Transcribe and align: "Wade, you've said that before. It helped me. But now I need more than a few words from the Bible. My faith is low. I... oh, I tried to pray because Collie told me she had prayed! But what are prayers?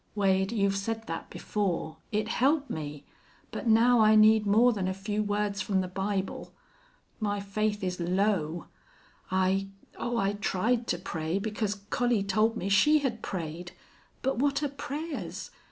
"Wade, 0.15 0.51
you've 0.51 0.77
said 0.77 1.05
that 1.05 1.29
before. 1.29 1.97
It 2.11 2.27
helped 2.27 2.71
me. 2.71 3.05
But 3.51 3.67
now 3.67 3.99
I 3.99 4.15
need 4.15 4.47
more 4.47 4.73
than 4.73 4.87
a 4.87 4.95
few 4.95 5.21
words 5.21 5.61
from 5.61 5.81
the 5.81 5.87
Bible. 5.87 6.51
My 7.19 7.39
faith 7.39 7.83
is 7.83 7.99
low. 7.99 8.65
I... 9.29 9.67
oh, 9.99 10.17
I 10.17 10.33
tried 10.33 10.87
to 10.87 10.97
pray 10.97 11.37
because 11.37 11.83
Collie 11.91 12.23
told 12.23 12.57
me 12.57 12.67
she 12.67 12.97
had 12.97 13.21
prayed! 13.21 13.73
But 14.23 14.39
what 14.39 14.63
are 14.63 14.69
prayers? 14.69 15.51